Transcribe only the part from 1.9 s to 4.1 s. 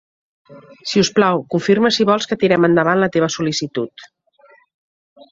si vols que tirem endavant la teva sol·licitud.